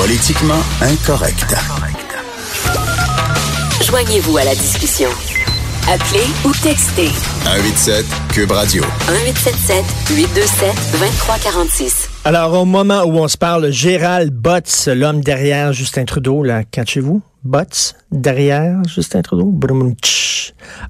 [0.00, 1.54] Politiquement incorrect.
[3.84, 5.10] Joignez-vous à la discussion.
[5.92, 7.10] Appelez ou textez
[7.44, 8.82] 187 Cube Radio.
[8.82, 9.84] 1877
[10.16, 12.08] 827 2346.
[12.24, 17.20] Alors, au moment où on se parle, Gérald Botts, l'homme derrière Justin Trudeau, là, cachez-vous?
[17.44, 19.52] Botts, derrière Justin Trudeau?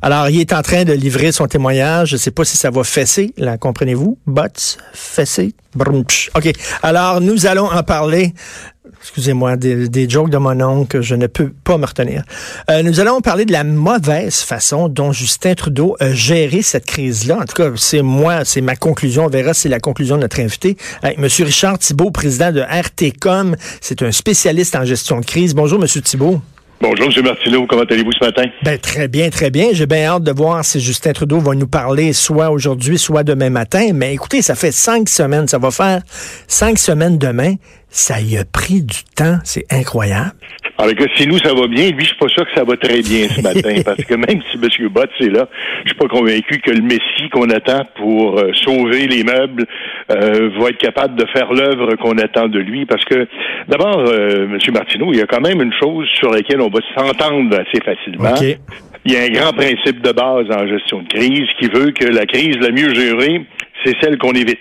[0.03, 2.11] Alors, il est en train de livrer son témoignage.
[2.11, 4.19] Je ne sais pas si ça va fesser, là, comprenez-vous?
[4.27, 6.31] Botts, tch.
[6.37, 6.53] OK.
[6.83, 8.35] Alors, nous allons en parler
[9.01, 12.23] excusez-moi, des, des, jokes de mon oncle, je ne peux pas me retenir.
[12.71, 17.39] Euh, nous allons parler de la mauvaise façon dont Justin Trudeau a géré cette crise-là.
[17.39, 19.27] En tout cas, c'est moi, c'est ma conclusion.
[19.27, 20.77] On verra si c'est la conclusion de notre invité.
[21.03, 23.57] Avec Monsieur Richard Thibault, président de RTCOM.
[23.81, 25.55] C'est un spécialiste en gestion de crise.
[25.55, 26.41] Bonjour, Monsieur Thibault.
[26.83, 27.25] Bonjour, M.
[27.25, 27.67] Martineau.
[27.67, 28.45] Comment allez-vous ce matin?
[28.63, 29.69] Ben, très bien, très bien.
[29.73, 33.51] J'ai bien hâte de voir si Justin Trudeau va nous parler soit aujourd'hui, soit demain
[33.51, 33.91] matin.
[33.93, 35.47] Mais écoutez, ça fait cinq semaines.
[35.47, 36.01] Ça va faire
[36.49, 37.57] cinq semaines demain.
[37.91, 39.39] Ça y a pris du temps.
[39.45, 40.33] C'est incroyable.
[40.79, 42.77] Alors que si nous, ça va bien, lui, je suis pas sûr que ça va
[42.77, 43.83] très bien ce matin.
[43.85, 44.89] parce que même si M.
[44.89, 45.49] Bott est là,
[45.85, 49.67] je suis pas convaincu que le Messie qu'on attend pour euh, sauver les meubles
[50.11, 52.87] euh, va être capable de faire l'œuvre qu'on attend de lui.
[52.87, 53.27] Parce que,
[53.69, 54.59] d'abord, euh, M.
[54.73, 58.35] Martineau, il y a quand même une chose sur laquelle on va s'entendre assez facilement.
[59.05, 62.07] Il y a un grand principe de base en gestion de crise qui veut que
[62.07, 63.47] la crise la mieux gérée,
[63.85, 64.59] c'est celle qu'on évite.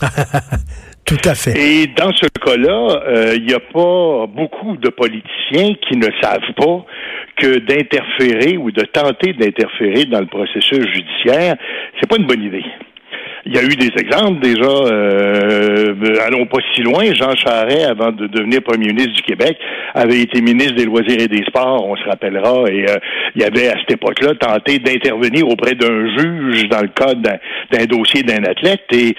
[1.04, 1.52] Tout à fait.
[1.58, 6.52] Et dans ce cas-là, euh, il n'y a pas beaucoup de politiciens qui ne savent
[6.56, 6.86] pas
[7.36, 11.56] que d'interférer ou de tenter d'interférer dans le processus judiciaire,
[12.00, 12.64] c'est pas une bonne idée.
[13.46, 14.64] Il y a eu des exemples déjà.
[14.64, 15.94] Euh,
[16.26, 17.12] allons pas si loin.
[17.12, 19.58] Jean Charest, avant de devenir premier ministre du Québec,
[19.94, 22.64] avait été ministre des Loisirs et des Sports, on se rappellera.
[22.70, 22.96] Et euh,
[23.36, 28.22] il avait à cette époque-là tenté d'intervenir auprès d'un juge dans le cadre d'un dossier
[28.22, 28.84] d'un athlète.
[28.92, 29.14] Et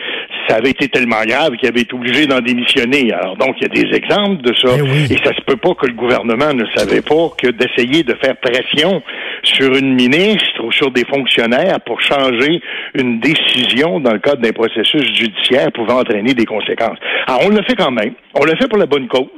[0.47, 3.11] ça avait été tellement grave qu'il avait été obligé d'en démissionner.
[3.13, 4.69] Alors donc, il y a des exemples de ça.
[4.77, 8.15] Eh Et ça se peut pas que le gouvernement ne savait pas que d'essayer de
[8.15, 9.03] faire pression
[9.45, 12.61] sur une ministre ou sur des fonctionnaires pour changer
[12.93, 16.97] une décision dans le cadre d'un processus judiciaire pouvant entraîner des conséquences.
[17.27, 18.13] Alors, on le fait quand même.
[18.33, 19.29] On le fait pour la bonne cause.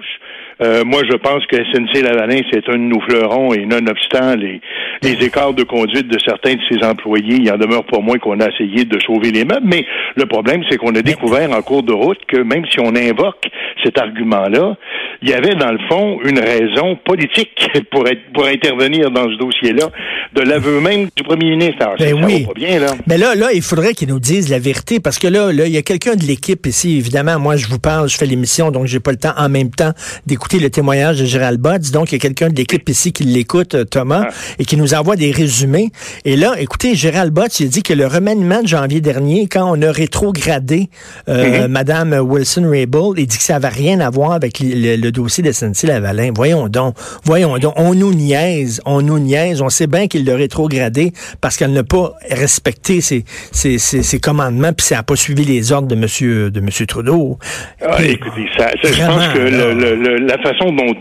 [0.61, 4.59] Euh, moi, je pense que SNC Lavalin, c'est un de nos fleurons et nonobstant les,
[5.03, 8.39] les écarts de conduite de certains de ses employés, il en demeure pas moins qu'on
[8.39, 9.65] a essayé de sauver les meubles.
[9.65, 9.85] Mais
[10.15, 13.45] le problème, c'est qu'on a découvert en cours de route que même si on invoque
[13.83, 14.75] cet argument-là,
[15.21, 17.57] il y avait dans le fond une raison politique
[17.91, 19.89] pour être, pour intervenir dans ce dossier-là,
[20.35, 21.77] de l'aveu même du premier ministre.
[21.81, 22.41] Alors, ben ça, oui.
[22.43, 22.87] va pas bien, là.
[23.07, 25.71] Mais là, là, il faudrait qu'il nous dise la vérité parce que là, là, il
[25.73, 26.97] y a quelqu'un de l'équipe ici.
[26.97, 29.69] Évidemment, moi, je vous parle, je fais l'émission, donc j'ai pas le temps en même
[29.71, 29.91] temps
[30.25, 31.91] d'écouter le témoignage de Gérald Botts.
[31.91, 34.33] Donc, il y a quelqu'un de l'équipe ici qui l'écoute, euh, Thomas, Ah.
[34.59, 35.89] et qui nous envoie des résumés.
[36.25, 39.81] Et là, écoutez, Gérald Botts, il dit que le remaniement de janvier dernier, quand on
[39.81, 40.89] a rétrogradé
[41.29, 41.71] euh, Mhm.
[41.71, 45.41] Madame Wilson-Raybould, il dit que ça n'avait rien à voir avec le, le- le dossier
[45.43, 46.31] de SNC-Lavalin.
[46.35, 49.61] Voyons donc, voyons donc, on nous niaise, on nous niaise.
[49.61, 54.19] On sait bien qu'il l'a rétrogradé parce qu'elle n'a pas respecté ses, ses, ses, ses
[54.19, 57.37] commandements, puis ça n'a pas suivi les ordres de Monsieur, de Monsieur Trudeau.
[57.81, 59.73] Ah, écoutez, ça, ça, je pense que là.
[59.73, 60.93] le- le- le- la façon dont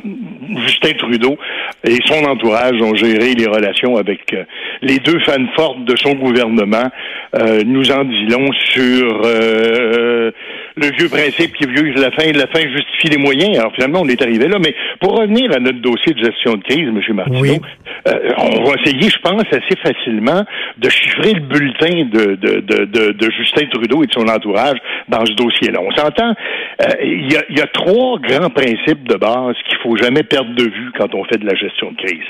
[0.67, 1.37] Justin Trudeau
[1.85, 4.45] et son entourage ont géré les relations avec euh,
[4.83, 6.89] les deux fans fortes de son gouvernement
[7.35, 10.31] euh, nous en dit long sur euh,
[10.77, 13.59] le vieux principe qui veut que la fin, la fin justifie les moyens.
[13.59, 14.59] Alors finalement, on est arrivé là.
[14.59, 17.01] Mais pour revenir à notre dossier de gestion de crise, M.
[17.15, 17.61] Martineau, Oui.
[18.09, 20.45] euh, on va essayer, je pense, assez facilement
[20.77, 24.79] de chiffrer le bulletin de, de, de, Justin Trudeau et de son entourage
[25.09, 25.81] dans ce dossier-là.
[25.81, 26.31] On s'entend,
[26.83, 30.65] euh, il y, y a trois grands principes de base qu'il faut jamais perdre de
[30.65, 32.25] vue quand on fait de la gestion de crise.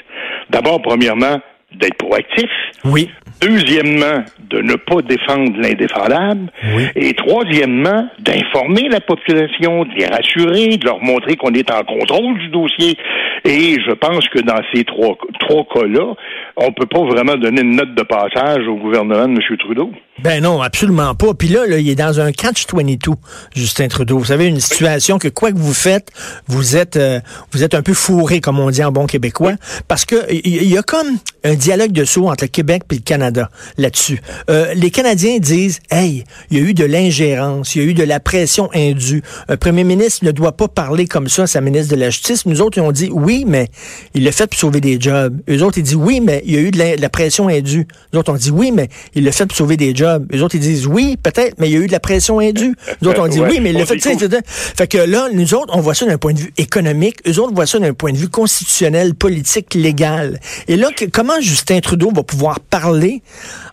[0.50, 1.40] D'abord, premièrement,
[1.74, 2.50] d'être proactif.
[2.84, 3.10] Oui.
[3.40, 6.50] Deuxièmement, de ne pas défendre l'indéfendable.
[6.74, 6.84] Oui.
[6.94, 12.38] Et troisièmement, d'informer la population, de les rassurer, de leur montrer qu'on est en contrôle
[12.38, 12.96] du dossier.
[13.44, 16.14] Et je pense que dans ces trois, trois cas-là,
[16.56, 19.56] on peut pas vraiment donner une note de passage au gouvernement de M.
[19.58, 19.92] Trudeau.
[20.22, 21.34] Ben non, absolument pas.
[21.34, 23.14] Puis là, là, il est dans un catch-22,
[23.54, 24.18] Justin Trudeau.
[24.18, 26.10] Vous savez, une situation que quoi que vous faites,
[26.46, 27.20] vous êtes, euh,
[27.52, 29.52] vous êtes un peu fourré, comme on dit en bon québécois,
[29.88, 32.94] parce que il y, y a comme un dialogue de saut entre le Québec et
[32.94, 34.22] le Canada là-dessus.
[34.48, 37.94] Euh, les Canadiens disent, hey, il y a eu de l'ingérence, il y a eu
[37.94, 39.22] de la pression indue.
[39.48, 42.46] Un premier ministre ne doit pas parler comme ça à sa ministre de la Justice.
[42.46, 43.68] Nous autres, ils ont dit, oui, mais
[44.14, 45.38] il l'a fait pour sauver des jobs.
[45.50, 47.86] Eux autres, ils disent, oui, mais il y a eu de la, pression indue.
[48.12, 50.05] Nous autres, on dit oui, mais il l'a fait pour sauver des jobs.
[50.30, 52.74] Les autres, ils disent oui, peut-être, mais il y a eu de la pression indue.
[53.00, 54.00] Nous autres, on dit oui, mais l'a fait.
[54.00, 57.16] Fait que là, nous autres, on voit ça d'un point de vue économique.
[57.26, 60.40] Eux autres voient ça d'un point de vue constitutionnel, politique, légal.
[60.68, 63.22] Et là, comment Justin Trudeau va pouvoir parler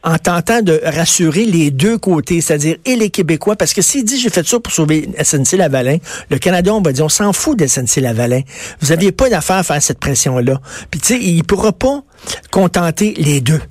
[0.04, 4.20] en tentant de rassurer les deux côtés, c'est-à-dire et les Québécois, parce que s'il dit
[4.20, 5.98] j'ai fait ça pour sauver SNC-Lavalin,
[6.30, 8.42] le Canada, on va dire on s'en fout de SNC-Lavalin.
[8.82, 10.60] Vous n'aviez pas d'affaire à faire cette pression-là.
[10.92, 12.04] Puis tu sais, il pourra pas
[12.52, 13.62] contenter les deux.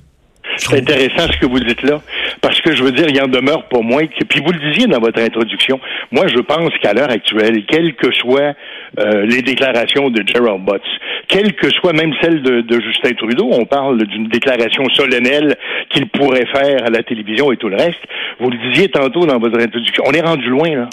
[0.57, 2.01] C'est intéressant ce que vous dites là,
[2.41, 4.87] parce que je veux dire, il en demeure pas moins que, puis vous le disiez
[4.87, 5.79] dans votre introduction,
[6.11, 8.53] moi je pense qu'à l'heure actuelle, quelles que soient
[8.99, 10.81] euh, les déclarations de Gerald Butts,
[11.27, 15.55] quelles que soient même celles de, Justin Trudeau, on parle d'une déclaration solennelle
[15.89, 17.99] qu'il pourrait faire à la télévision et tout le reste,
[18.39, 20.89] vous le disiez tantôt dans votre introduction, on est rendu loin là.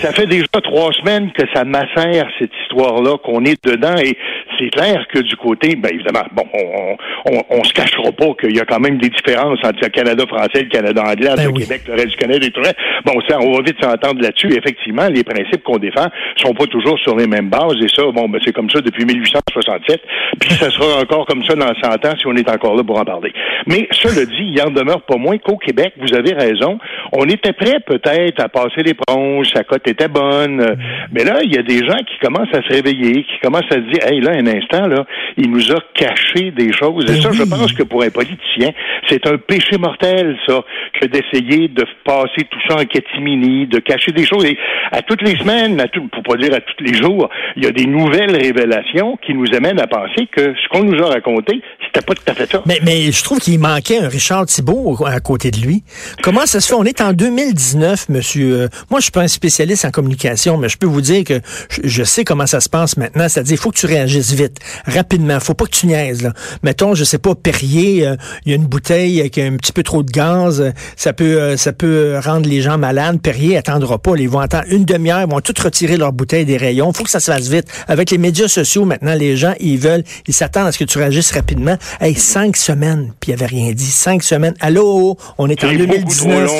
[0.00, 4.16] Ça fait déjà trois semaines que ça macère cette histoire-là, qu'on est dedans, et
[4.58, 6.96] c'est clair que du côté, ben évidemment, bon, on,
[7.32, 10.24] on, on se cachera pas qu'il y a quand même des différences entre le Canada
[10.26, 12.78] français, le Canada anglais, ben le Québec, le reste du Canada et tout le reste.
[13.04, 14.52] Bon, ça, on va vite s'entendre là-dessus.
[14.56, 16.06] Effectivement, les principes qu'on défend
[16.36, 19.04] sont pas toujours sur les mêmes bases, et ça, bon, ben c'est comme ça depuis
[19.04, 20.00] 1867,
[20.40, 22.98] puis ça sera encore comme ça dans 100 ans si on est encore là pour
[22.98, 23.32] en parler.
[23.66, 26.78] Mais cela dit, il en demeure pas moins qu'au Québec, vous avez raison,
[27.12, 30.76] on était prêt peut-être à passer l'éponge, sa cote était bonne,
[31.12, 33.76] mais là, il y a des gens qui commencent à se réveiller, qui commencent à
[33.76, 35.04] se dire, hey, là, un instant, là,
[35.36, 38.70] il nous a caché des choses, et ben ça, je pense que pour un politicien,
[39.08, 40.62] c'est un péché mortel, ça,
[41.00, 44.44] que d'essayer de passer tout ça en de cacher des choses.
[44.44, 44.56] Et
[44.92, 47.66] à toutes les semaines, à tout, pour pas dire à tous les jours, il y
[47.66, 51.60] a des nouvelles révélations qui nous amènent à penser que ce qu'on nous a raconté,
[51.86, 52.62] c'était pas tout à fait ça.
[52.66, 55.82] Mais, mais je trouve qu'il manquait un Richard Thibault à côté de lui.
[56.22, 56.74] Comment ça se fait?
[56.74, 58.62] On est en 2019, monsieur.
[58.62, 61.40] Euh, moi, je suis pas un spécialiste en communication, mais je peux vous dire que
[61.82, 63.28] je, sais comment ça se passe maintenant.
[63.28, 65.38] C'est-à-dire, il faut que tu réagisses vite, rapidement.
[65.40, 66.32] Faut pas que tu niaises, là.
[66.62, 69.82] Mettons, je sais pas, Perrier, euh, il y a une bouteille avec un petit peu
[69.82, 70.72] trop de gaz.
[70.96, 73.20] Ça peut, euh, ça peut rendre les gens malades.
[73.22, 74.12] Perrier attendra pas.
[74.16, 75.20] Ils vont attendre une demi-heure.
[75.20, 76.92] Ils vont tout retirer leur bouteille des rayons.
[76.92, 77.66] faut que ça se fasse vite.
[77.88, 80.98] Avec les médias sociaux, maintenant, les gens, ils veulent, ils s'attendent à ce que tu
[80.98, 81.76] réagisses rapidement.
[82.00, 83.84] Hey, cinq semaines, puis il avait rien dit.
[83.84, 84.54] Cinq semaines.
[84.60, 86.50] Allô, on est, en 2019.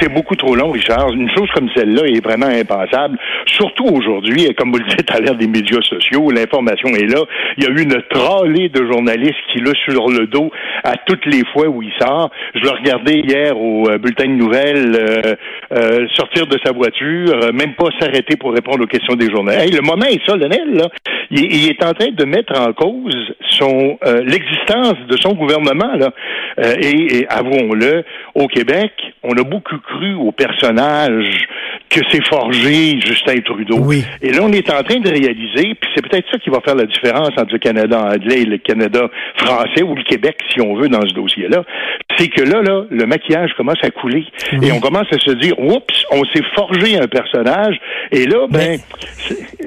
[0.00, 1.10] C'est beaucoup trop long, Richard.
[1.12, 3.18] Une chose comme celle-là est vraiment impensable.
[3.46, 7.22] Surtout aujourd'hui, comme vous le dites à l'ère des médias sociaux, l'information est là.
[7.56, 10.50] Il y a eu une tralée de journalistes qui l'a sur le dos
[10.84, 12.30] à toutes les fois où il sort.
[12.54, 17.52] Je le regardais hier au euh, bulletin de nouvelles euh, euh, sortir de sa voiture,
[17.52, 19.74] même pas s'arrêter pour répondre aux questions des journalistes.
[19.74, 20.88] le moment est solennel.
[21.30, 25.92] Il, est en train de mettre en cause son l'existence de son gouvernement,
[26.58, 28.92] et, et avouons-le, au Québec,
[29.22, 31.46] on a beaucoup cru au personnage
[31.88, 33.78] que s'est forgé Justin Trudeau.
[33.78, 34.04] Oui.
[34.22, 36.74] Et là, on est en train de réaliser, puis c'est peut-être ça qui va faire
[36.74, 40.74] la différence entre le Canada anglais et le Canada français, ou le Québec, si on
[40.74, 41.64] veut, dans ce dossier-là,
[42.18, 44.24] c'est que là, là, le maquillage commence à couler.
[44.62, 47.76] Et on commence à se dire, oups, on s'est forgé un personnage,
[48.10, 48.78] et là, ben,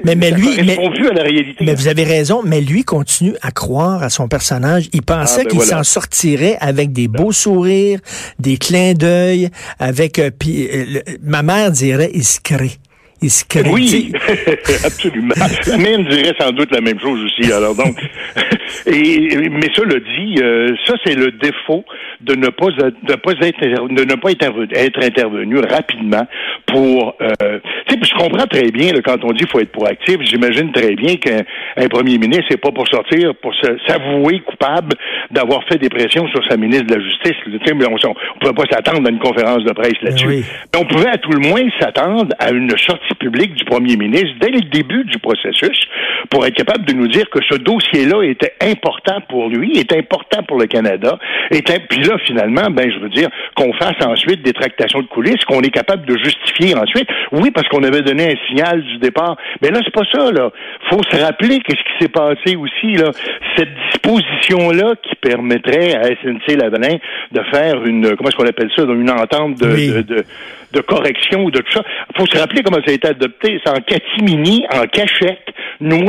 [0.04, 1.64] mais, mais, lui, mais, à la réalité.
[1.64, 4.88] Mais vous avez raison, mais lui continue à croire à son personnage.
[4.92, 7.98] Il pensait ah, ben qu'il s'en sortirait avec des beaux sourires,
[8.38, 9.48] des clins d'œil,
[9.78, 12.78] avec, euh, puis, euh, ma mère dirait, il se crée.
[13.22, 13.62] Il se crée.
[13.70, 14.12] Oui,
[14.84, 15.34] absolument.
[15.66, 17.50] La mienne dirait sans doute la même chose aussi.
[17.50, 17.96] Alors donc,
[18.86, 21.84] et, mais cela dit, euh, ça c'est le défaut
[22.20, 26.26] de ne pas de pas être de ne pas être intervenu rapidement
[26.66, 27.16] pour.
[27.22, 27.58] Euh,
[27.88, 30.18] tu sais, je comprends très bien quand on dit qu'il faut être proactif.
[30.22, 33.54] J'imagine très bien qu'un premier ministre n'est pas pour sortir pour
[33.86, 34.92] s'avouer coupable
[35.30, 37.36] d'avoir fait des pressions sur sa ministre de la Justice.
[37.46, 40.26] mais on, ne pouvait pas s'attendre à une conférence de presse là-dessus.
[40.26, 40.42] Mais
[40.78, 44.50] on pouvait à tout le moins s'attendre à une sortie publique du premier ministre dès
[44.50, 45.86] le début du processus
[46.30, 50.42] pour être capable de nous dire que ce dossier-là était important pour lui, était important
[50.44, 51.18] pour le Canada.
[51.50, 55.44] Était, puis là, finalement, ben, je veux dire, qu'on fasse ensuite des tractations de coulisses,
[55.46, 57.08] qu'on est capable de justifier ensuite.
[57.32, 59.36] Oui, parce qu'on avait donné un signal du départ.
[59.62, 60.50] Mais là, c'est pas ça, là.
[60.90, 63.10] Faut se rappeler qu'est-ce qui s'est passé aussi, là.
[63.56, 66.96] Cette disposition-là qui permettrait à SNC-Lavalin
[67.32, 70.24] de faire une, comment est-ce qu'on appelle ça, une entente de, de
[70.72, 71.82] de correction ou de tout ça.
[72.10, 73.60] Il faut se rappeler comment ça a été adopté.
[73.64, 75.48] C'est en catimini, en cachette,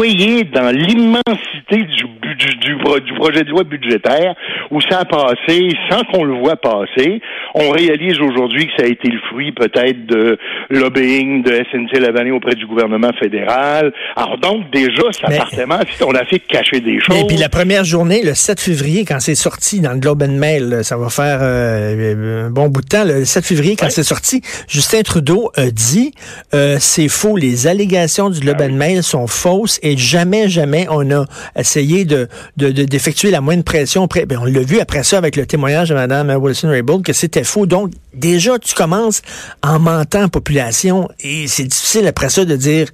[0.08, 4.36] noyé dans l'immensité du, du, du, projet de loi budgétaire
[4.72, 7.22] où ça a passé sans qu'on le voit passer.
[7.56, 10.38] On réalise aujourd'hui que ça a été le fruit peut-être de
[10.70, 13.94] lobbying de SNC Lavalin auprès du gouvernement fédéral.
[14.16, 15.86] Alors donc, déjà, ça partait mal.
[16.06, 17.18] On a fait cacher des choses.
[17.18, 20.38] Et puis la première journée, le 7 février, quand c'est sorti dans le Globe and
[20.38, 24.04] Mail, ça va faire euh, un bon bout de temps, le 7 février, quand c'est
[24.04, 26.12] sorti, Justin Trudeau a dit
[26.54, 31.10] euh, c'est faux, les allégations du Globe ah Mail sont fausses et jamais, jamais on
[31.12, 31.26] a
[31.58, 32.28] essayé de
[32.58, 34.08] d'effectuer la moindre pression.
[34.08, 37.66] Ben, on l'a vu après ça avec le témoignage de Mme Wilson-Raybould que c'était faux.
[37.66, 39.22] Donc, déjà, tu commences
[39.64, 42.88] en mentant la population et c'est difficile après ça de dire,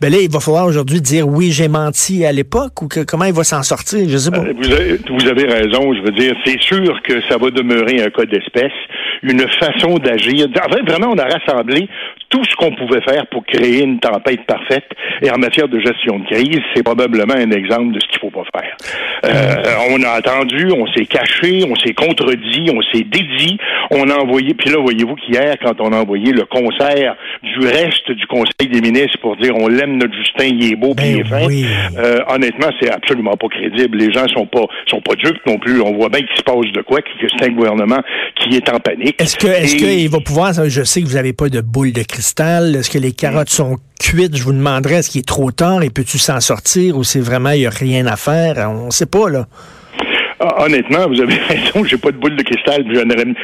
[0.00, 3.24] ben là, il va falloir aujourd'hui dire oui, j'ai menti à l'époque ou que, comment
[3.24, 4.38] il va s'en sortir, je sais pas.
[4.38, 8.02] Euh, vous avez, vous avez raison, je veux dire, c'est sûr que ça va demeurer
[8.02, 8.72] un cas d'espèce,
[9.22, 10.46] une façon d'agir.
[10.48, 11.88] En fait, vraiment, on a rassemblé
[12.28, 14.84] tout ce qu'on pouvait faire pour créer une tempête parfaite.
[15.22, 18.30] Et en matière de gestion de crise, c'est probablement un exemple de ce qu'il faut
[18.30, 18.76] pas faire.
[19.24, 23.58] Euh, on a attendu, on s'est caché, on s'est contredit, on s'est dédit,
[23.90, 28.10] on a envoyé, puis là, voyez-vous qu'hier, quand on a envoyé le concert du reste
[28.12, 31.20] du Conseil des ministres pour dire on l'aime notre Justin, il est beau, puis il
[31.20, 31.64] est fin, ben
[31.98, 33.98] euh, honnêtement, c'est absolument pas crédible.
[33.98, 35.80] Les gens sont pas sont pas dupes non plus.
[35.80, 38.00] On voit bien qu'il se passe de quoi, que c'est un gouvernement
[38.36, 39.20] qui est en panique.
[39.20, 42.02] Est-ce que est-ce qu'il va pouvoir, je sais que vous n'avez pas de boule de
[42.18, 44.36] est-ce que les carottes sont cuites?
[44.36, 45.82] Je vous demanderais, est-ce qu'il est trop tard?
[45.82, 48.68] Et peux-tu s'en sortir ou c'est vraiment, il n'y a rien à faire?
[48.70, 49.46] On ne sait pas, là.
[50.40, 52.84] Ah, honnêtement, vous avez raison, j'ai pas de boule de cristal.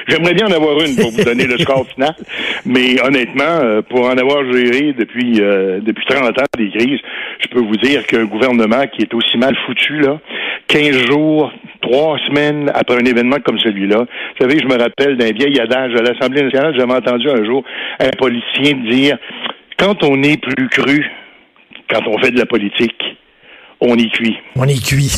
[0.06, 2.14] J'aimerais bien en avoir une pour vous donner le score final.
[2.64, 7.00] Mais honnêtement, euh, pour en avoir géré depuis euh, depuis 30 ans des crises,
[7.40, 10.20] je peux vous dire qu'un gouvernement qui est aussi mal foutu, là,
[10.68, 13.98] 15 jours, trois semaines après un événement comme celui-là.
[13.98, 17.64] Vous savez, je me rappelle d'un vieil adage à l'Assemblée nationale, j'avais entendu un jour
[17.98, 19.18] un policier dire
[19.78, 21.10] quand on est plus cru,
[21.90, 23.02] quand on fait de la politique,
[23.80, 24.36] on est cuit.
[24.56, 25.12] On est cuit.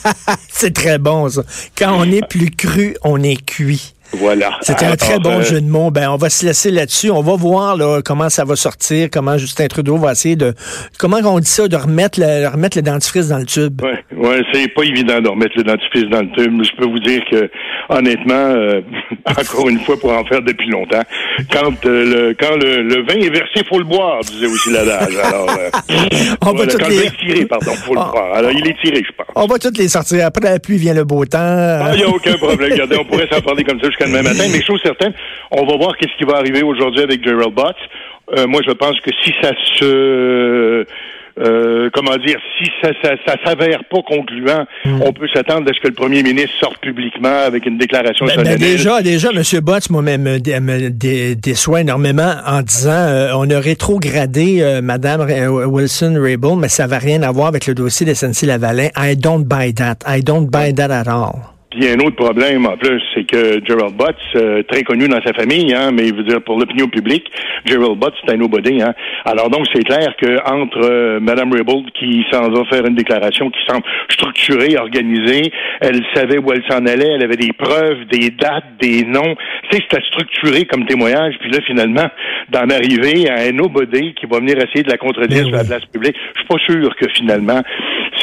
[0.48, 1.42] c'est très bon, ça.
[1.76, 3.94] Quand on est plus cru, on est cuit.
[4.12, 4.58] Voilà.
[4.62, 5.90] C'était un très bon euh, jeu de mots.
[5.90, 7.10] Ben, on va se laisser là-dessus.
[7.10, 10.54] On va voir là, comment ça va sortir, comment Justin Trudeau va essayer de,
[10.98, 13.82] comment on dit ça, de remettre le, remettre le dentifrice dans le tube.
[13.82, 16.62] Ouais, ouais, c'est pas évident de remettre le dentifrice dans le tube.
[16.62, 17.50] Je peux vous dire que,
[17.88, 18.80] honnêtement, euh,
[19.26, 21.02] encore une fois, pour en faire depuis longtemps,
[21.50, 25.16] quand euh, le quand le, vin est versé, faut le boire, disait aussi l'adage.
[25.16, 25.50] Alors,
[26.46, 27.10] on va toutes les...
[27.10, 28.10] tiré, pardon, faut le ah.
[28.12, 28.34] boire.
[28.34, 29.26] Alors, il est tiré, je pense.
[29.34, 30.26] On va toutes les sortir.
[30.26, 31.38] Après la pluie vient le beau temps.
[31.40, 32.72] Ah, il n'y a aucun problème.
[32.72, 35.12] Regardez, on pourrait s'en parler comme ça jusqu'à demain matin, mais chose certaine,
[35.50, 37.76] on va voir qu'est-ce qui va arriver aujourd'hui avec Gerald Butts.
[38.36, 40.86] Euh, moi, je pense que si ça se
[41.38, 45.02] euh, comment dire, si ça, ça, ça s'avère pas concluant, hmm.
[45.02, 48.42] on peut s'attendre à ce que le premier ministre sorte publiquement avec une déclaration ben,
[48.42, 49.42] ben déjà, déjà, M.
[49.60, 55.26] Botts, moi-même, me, déçoit énormément en disant euh, on a rétrogradé euh, Mme
[55.66, 58.88] Wilson-Raybould, mais ça va rien avoir avec le dossier de SNC-Lavalin.
[58.96, 59.98] I don't buy that.
[60.06, 61.55] I don't buy that at all.
[61.78, 65.08] Il y a un autre problème en plus, c'est que Gerald Butts, euh, très connu
[65.08, 67.30] dans sa famille, hein, mais veut dire pour l'opinion publique,
[67.66, 68.80] Gerald Butts c'est un nobody.
[68.80, 68.94] Hein.
[69.26, 73.50] Alors donc c'est clair que entre euh, Madame Raybould qui s'en va faire une déclaration
[73.50, 75.52] qui semble structurée, organisée,
[75.82, 79.34] elle savait où elle s'en allait, elle avait des preuves, des dates, des noms.
[79.70, 82.08] C'est c'était structuré comme témoignage, puis là finalement
[82.48, 85.64] d'en arriver à un nobody qui va venir essayer de la contredire ben sur la
[85.64, 86.16] place publique.
[86.34, 87.62] Je suis pas sûr que finalement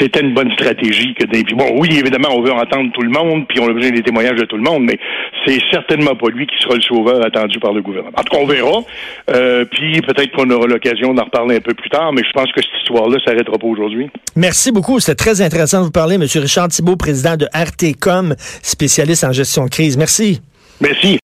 [0.03, 1.55] c'était une bonne stratégie que d'inviter.
[1.55, 4.37] Bon, oui, évidemment, on veut entendre tout le monde, puis on a besoin des témoignages
[4.37, 4.99] de tout le monde, mais
[5.45, 8.13] c'est certainement pas lui qui sera le sauveur attendu par le gouvernement.
[8.17, 8.83] En tout cas, on verra.
[9.29, 12.51] Euh, puis peut-être qu'on aura l'occasion d'en reparler un peu plus tard, mais je pense
[12.51, 14.09] que cette histoire-là s'arrêtera pas aujourd'hui.
[14.35, 14.99] Merci beaucoup.
[14.99, 16.23] C'était très intéressant de vous parler, M.
[16.35, 19.97] Richard Thibault, président de RTCOM, spécialiste en gestion de crise.
[19.97, 20.41] Merci.
[20.81, 21.07] Merci.